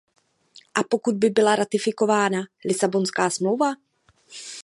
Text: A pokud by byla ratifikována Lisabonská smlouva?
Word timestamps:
A 0.75 0.83
pokud 0.83 1.15
by 1.15 1.29
byla 1.29 1.55
ratifikována 1.55 2.39
Lisabonská 2.65 3.29
smlouva? 3.29 3.73